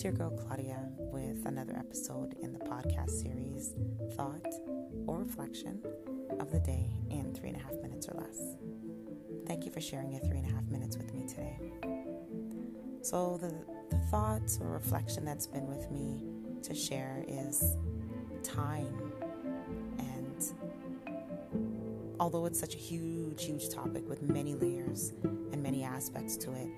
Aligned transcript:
It's 0.00 0.04
your 0.04 0.12
girl 0.12 0.30
Claudia 0.30 0.78
with 0.96 1.44
another 1.44 1.76
episode 1.76 2.36
in 2.42 2.52
the 2.52 2.60
podcast 2.60 3.10
series 3.10 3.74
Thought 4.12 4.46
or 5.06 5.18
Reflection 5.18 5.82
of 6.38 6.52
the 6.52 6.60
Day 6.60 6.88
in 7.10 7.34
three 7.34 7.48
and 7.48 7.58
a 7.58 7.60
half 7.60 7.74
minutes 7.82 8.08
or 8.08 8.14
less. 8.14 8.40
Thank 9.46 9.66
you 9.66 9.72
for 9.72 9.80
sharing 9.80 10.12
your 10.12 10.20
three 10.20 10.38
and 10.38 10.48
a 10.48 10.54
half 10.54 10.64
minutes 10.70 10.96
with 10.96 11.12
me 11.12 11.26
today. 11.26 11.58
So, 13.02 13.36
the, 13.38 13.52
the 13.90 14.00
thought 14.10 14.56
or 14.60 14.68
reflection 14.68 15.24
that's 15.24 15.46
been 15.46 15.66
with 15.66 15.90
me 15.90 16.22
to 16.62 16.74
share 16.74 17.24
is 17.26 17.76
time. 18.44 19.12
And 19.98 20.44
although 22.20 22.46
it's 22.46 22.60
such 22.60 22.74
a 22.74 22.78
huge, 22.78 23.44
huge 23.44 23.70
topic 23.70 24.08
with 24.08 24.22
many 24.22 24.54
layers 24.54 25.12
and 25.24 25.60
many 25.62 25.82
aspects 25.82 26.36
to 26.38 26.52
it, 26.52 26.68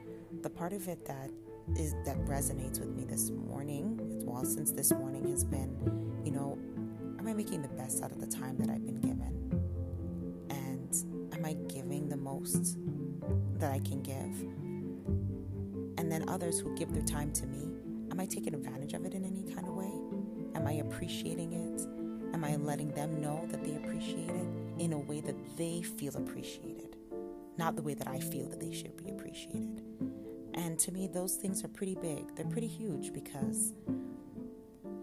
the 0.42 0.50
part 0.50 0.72
of 0.72 0.88
it 0.88 1.04
that 1.04 1.30
is 1.76 1.94
that 2.04 2.18
resonates 2.26 2.80
with 2.80 2.90
me 2.90 3.04
this 3.04 3.30
morning, 3.30 3.98
as 4.18 4.24
well, 4.24 4.44
since 4.44 4.72
this 4.72 4.92
morning 4.92 5.28
has 5.30 5.44
been, 5.44 5.76
you 6.24 6.30
know, 6.30 6.58
am 7.18 7.26
I 7.26 7.32
making 7.32 7.62
the 7.62 7.68
best 7.68 8.02
out 8.02 8.12
of 8.12 8.20
the 8.20 8.26
time 8.26 8.58
that 8.58 8.68
I've 8.68 8.84
been 8.84 9.00
given? 9.00 9.62
And 10.50 11.34
am 11.34 11.44
I 11.44 11.54
giving 11.72 12.08
the 12.08 12.16
most 12.16 12.76
that 13.58 13.72
I 13.72 13.78
can 13.78 14.02
give? 14.02 14.42
And 15.98 16.10
then 16.10 16.28
others 16.28 16.58
who 16.58 16.76
give 16.76 16.92
their 16.92 17.04
time 17.04 17.32
to 17.32 17.46
me, 17.46 17.62
am 18.10 18.20
I 18.20 18.26
taking 18.26 18.54
advantage 18.54 18.92
of 18.92 19.04
it 19.06 19.14
in 19.14 19.24
any 19.24 19.42
kind 19.54 19.66
of 19.66 19.74
way? 19.74 19.92
Am 20.54 20.66
I 20.66 20.72
appreciating 20.74 21.52
it? 21.52 21.80
Am 22.34 22.44
I 22.44 22.56
letting 22.56 22.90
them 22.90 23.20
know 23.20 23.46
that 23.50 23.64
they 23.64 23.76
appreciate 23.76 24.30
it 24.30 24.46
in 24.78 24.92
a 24.92 24.98
way 24.98 25.20
that 25.20 25.36
they 25.56 25.80
feel 25.82 26.14
appreciated? 26.16 26.96
Not 27.56 27.76
the 27.76 27.82
way 27.82 27.94
that 27.94 28.08
I 28.08 28.18
feel 28.18 28.48
that 28.48 28.60
they 28.60 28.72
should 28.72 28.96
be 28.96 29.10
appreciated. 29.10 29.71
And 30.62 30.78
to 30.78 30.92
me, 30.92 31.08
those 31.08 31.34
things 31.34 31.64
are 31.64 31.68
pretty 31.68 31.96
big. 31.96 32.36
They're 32.36 32.46
pretty 32.46 32.68
huge 32.68 33.12
because 33.12 33.72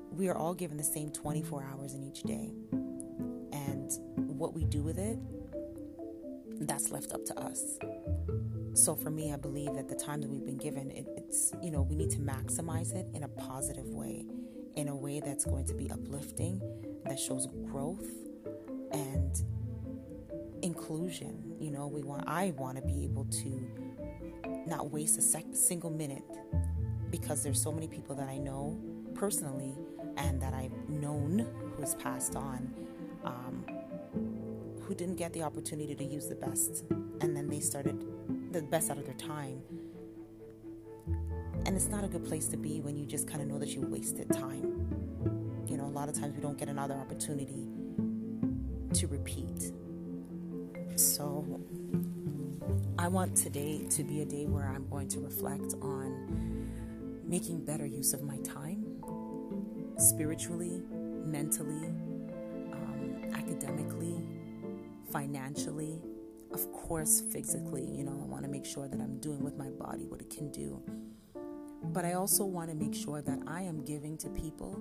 we 0.09 0.29
are 0.29 0.37
all 0.37 0.53
given 0.53 0.77
the 0.77 0.83
same 0.83 1.11
24 1.11 1.63
hours 1.63 1.93
in 1.95 2.01
each 2.01 2.23
day. 2.23 2.53
And 3.51 3.91
what 4.15 4.53
we 4.53 4.63
do 4.63 4.81
with 4.81 4.97
it, 4.97 5.19
that's 6.65 6.91
left 6.91 7.11
up 7.11 7.25
to 7.25 7.37
us. 7.37 7.77
So 8.73 8.95
for 8.95 9.09
me, 9.09 9.33
I 9.33 9.35
believe 9.35 9.73
that 9.73 9.89
the 9.89 9.95
time 9.95 10.21
that 10.21 10.29
we've 10.29 10.45
been 10.45 10.57
given, 10.57 10.91
it, 10.91 11.05
it's, 11.17 11.51
you 11.61 11.71
know, 11.71 11.81
we 11.81 11.97
need 11.97 12.11
to 12.11 12.19
maximize 12.19 12.95
it 12.95 13.07
in 13.13 13.23
a 13.23 13.27
positive 13.27 13.87
way, 13.87 14.25
in 14.77 14.87
a 14.87 14.95
way 14.95 15.19
that's 15.19 15.43
going 15.43 15.65
to 15.65 15.73
be 15.73 15.91
uplifting, 15.91 16.61
that 17.03 17.19
shows 17.19 17.47
growth 17.65 18.07
and 18.93 19.43
inclusion. 20.61 21.57
You 21.59 21.71
know, 21.71 21.87
we 21.87 22.01
want, 22.01 22.23
I 22.27 22.53
want 22.57 22.77
to 22.77 22.81
be 22.81 23.03
able 23.03 23.25
to 23.25 23.88
not 24.69 24.91
waste 24.91 25.17
a 25.17 25.21
sec- 25.21 25.45
single 25.53 25.89
minute 25.89 26.23
because 27.09 27.43
there's 27.43 27.61
so 27.61 27.71
many 27.71 27.87
people 27.87 28.15
that 28.15 28.29
I 28.29 28.37
know 28.37 28.79
personally 29.15 29.73
and 30.17 30.41
that 30.41 30.53
I've 30.53 30.89
known 30.89 31.47
who's 31.75 31.95
passed 31.95 32.35
on 32.35 32.73
um, 33.25 33.65
who 34.81 34.93
didn't 34.93 35.15
get 35.15 35.33
the 35.33 35.41
opportunity 35.41 35.95
to 35.95 36.03
use 36.03 36.27
the 36.27 36.35
best 36.35 36.83
and 37.21 37.35
then 37.35 37.47
they 37.47 37.59
started 37.59 38.05
the 38.51 38.61
best 38.61 38.89
out 38.89 38.97
of 38.97 39.05
their 39.05 39.15
time. 39.15 39.61
And 41.65 41.75
it's 41.75 41.87
not 41.87 42.03
a 42.03 42.07
good 42.07 42.25
place 42.25 42.47
to 42.47 42.57
be 42.57 42.79
when 42.81 42.95
you 42.95 43.05
just 43.05 43.27
kind 43.27 43.41
of 43.41 43.47
know 43.47 43.59
that 43.59 43.69
you 43.69 43.81
wasted 43.81 44.31
time. 44.31 45.65
You 45.67 45.77
know 45.77 45.85
a 45.85 45.93
lot 45.93 46.09
of 46.09 46.15
times 46.15 46.35
we 46.35 46.41
don't 46.41 46.57
get 46.57 46.69
another 46.69 46.95
opportunity 46.95 47.67
to 48.93 49.07
repeat. 49.07 49.71
So 50.95 51.45
I 52.99 53.07
want 53.07 53.37
today 53.37 53.85
to 53.91 54.03
be 54.03 54.19
a 54.23 54.25
day 54.25 54.45
where 54.45 54.67
I'm 54.67 54.85
going 54.89 55.07
to 55.07 55.21
reflect 55.21 55.73
on 55.81 57.23
making 57.23 57.63
better 57.63 57.85
use 57.85 58.11
of 58.11 58.23
my 58.23 58.35
time 58.39 59.01
spiritually, 59.95 60.81
mentally, 60.91 61.87
um, 62.73 63.31
academically, 63.33 64.21
financially, 65.13 66.01
of 66.51 66.69
course, 66.73 67.21
physically. 67.31 67.85
You 67.85 68.03
know, 68.03 68.19
I 68.21 68.25
want 68.25 68.43
to 68.43 68.49
make 68.49 68.65
sure 68.65 68.89
that 68.89 68.99
I'm 68.99 69.17
doing 69.21 69.45
with 69.45 69.55
my 69.57 69.69
body 69.69 70.05
what 70.05 70.19
it 70.19 70.29
can 70.29 70.51
do. 70.51 70.83
But 71.81 72.03
I 72.03 72.15
also 72.15 72.43
want 72.43 72.69
to 72.69 72.75
make 72.75 72.93
sure 72.93 73.21
that 73.21 73.39
I 73.47 73.61
am 73.61 73.85
giving 73.85 74.17
to 74.17 74.29
people 74.31 74.77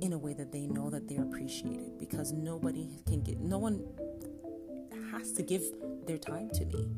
in 0.00 0.12
a 0.12 0.18
way 0.18 0.34
that 0.34 0.52
they 0.52 0.68
know 0.68 0.88
that 0.90 1.08
they're 1.08 1.24
appreciated 1.24 1.98
because 1.98 2.30
nobody 2.30 3.02
can 3.08 3.22
get, 3.22 3.40
no 3.40 3.58
one 3.58 3.82
to 5.36 5.42
give 5.42 5.62
their 6.06 6.18
time 6.18 6.50
to 6.54 6.64
me. 6.66 6.88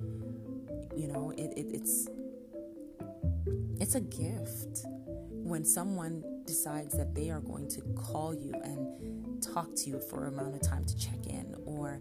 You 0.96 1.08
know, 1.08 1.32
it, 1.36 1.52
it, 1.56 1.66
it's 1.72 2.08
it's 3.80 3.94
a 3.94 4.00
gift 4.00 4.86
when 5.30 5.64
someone 5.64 6.24
decides 6.46 6.96
that 6.96 7.14
they 7.14 7.30
are 7.30 7.40
going 7.40 7.68
to 7.68 7.80
call 7.96 8.34
you 8.34 8.52
and 8.62 9.42
talk 9.42 9.74
to 9.76 9.90
you 9.90 10.00
for 10.00 10.24
a 10.24 10.28
amount 10.28 10.54
of 10.54 10.62
time 10.62 10.84
to 10.84 10.96
check 10.96 11.26
in, 11.26 11.54
or 11.66 12.00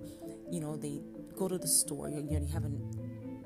you 0.51 0.59
know, 0.59 0.77
they 0.77 1.01
go 1.35 1.47
to 1.47 1.57
the 1.57 1.67
store. 1.67 2.09
You, 2.09 2.27
you 2.29 2.47
have 2.53 2.63
an, 2.63 2.79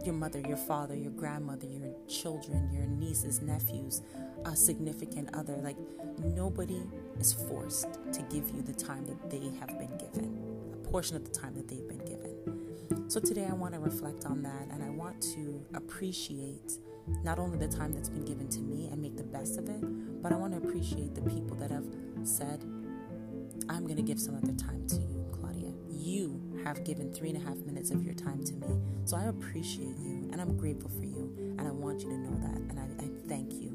your 0.03 0.13
mother, 0.13 0.39
your 0.39 0.57
father, 0.57 0.95
your 0.95 1.11
grandmother, 1.11 1.65
your 1.65 1.93
children, 2.07 2.69
your 2.71 2.85
nieces, 2.85 3.41
nephews, 3.41 4.01
a 4.45 4.55
significant 4.55 5.29
other. 5.33 5.55
Like 5.57 5.77
nobody 6.17 6.81
is 7.19 7.33
forced 7.33 7.87
to 8.13 8.21
give 8.29 8.49
you 8.51 8.61
the 8.61 8.73
time 8.73 9.05
that 9.05 9.29
they 9.29 9.51
have 9.59 9.77
been 9.79 9.97
given, 9.97 10.37
a 10.73 10.87
portion 10.89 11.15
of 11.15 11.23
the 11.23 11.31
time 11.31 11.55
that 11.55 11.67
they've 11.67 11.87
been 11.87 12.05
given. 12.05 12.36
So 13.09 13.21
today 13.21 13.47
I 13.49 13.53
want 13.53 13.73
to 13.73 13.79
reflect 13.79 14.25
on 14.25 14.41
that 14.41 14.67
and 14.69 14.83
I 14.83 14.89
want 14.89 15.21
to 15.33 15.65
appreciate 15.73 16.73
not 17.23 17.39
only 17.39 17.57
the 17.57 17.69
time 17.69 17.93
that's 17.93 18.09
been 18.09 18.25
given 18.25 18.49
to 18.49 18.59
me 18.59 18.89
and 18.91 19.01
make 19.01 19.15
the 19.15 19.23
best 19.23 19.57
of 19.57 19.69
it, 19.69 20.21
but 20.21 20.33
I 20.33 20.35
want 20.35 20.51
to 20.51 20.57
appreciate 20.67 21.15
the 21.15 21.21
people 21.21 21.55
that 21.55 21.71
have 21.71 21.85
said, 22.23 22.65
I'm 23.69 23.85
going 23.85 23.95
to 23.95 24.01
give 24.01 24.19
some 24.19 24.35
of 24.35 24.41
their 24.41 24.55
time 24.55 24.85
to 24.89 24.95
you, 24.97 25.25
Claudia. 25.31 25.71
You 25.89 26.59
have 26.65 26.83
given 26.83 27.13
three 27.13 27.29
and 27.29 27.41
a 27.41 27.45
half 27.47 27.55
minutes 27.59 27.91
of 27.91 28.03
your 28.03 28.13
time 28.13 28.43
to 28.43 28.53
me. 28.55 28.77
So 29.05 29.15
I 29.15 29.23
appreciate 29.27 29.97
you 29.97 30.27
and 30.33 30.41
I'm 30.41 30.57
grateful 30.57 30.89
for 30.89 31.05
you. 31.05 31.33
And 31.57 31.61
I 31.61 31.71
want 31.71 32.01
you 32.01 32.09
to 32.09 32.17
know 32.17 32.37
that. 32.41 32.57
And 32.57 32.77
I, 32.77 33.05
I 33.05 33.07
thank 33.29 33.53
you. 33.53 33.71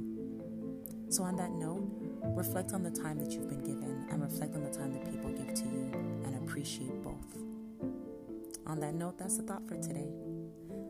So, 1.08 1.22
on 1.24 1.36
that 1.36 1.50
note, 1.52 1.90
reflect 2.36 2.72
on 2.72 2.82
the 2.82 2.90
time 2.90 3.18
that 3.18 3.32
you've 3.32 3.48
been 3.48 3.64
given 3.64 4.06
and 4.10 4.22
reflect 4.22 4.54
on 4.54 4.62
the 4.62 4.70
time 4.70 4.92
that 4.92 5.10
people 5.10 5.30
give 5.30 5.54
to 5.54 5.64
you 5.64 5.90
and 6.24 6.36
appreciate 6.36 7.02
both. 7.02 7.51
On 8.72 8.80
that 8.80 8.94
note, 8.94 9.18
that's 9.18 9.36
the 9.36 9.42
thought 9.42 9.68
for 9.68 9.76
today. 9.76 10.08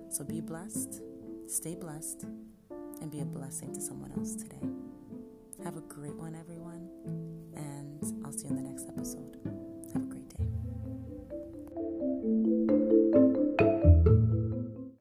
So 0.09 0.23
be 0.23 0.41
blessed, 0.41 1.03
stay 1.49 1.75
blessed, 1.75 2.27
and 3.01 3.11
be 3.11 3.19
a 3.19 3.25
blessing 3.25 3.75
to 3.75 3.81
someone 3.81 4.13
else 4.17 4.37
today. 4.37 4.63
Have 5.65 5.77
a 5.77 5.81
great 5.81 6.15
one, 6.15 6.37
everyone, 6.37 6.89
and 7.57 7.72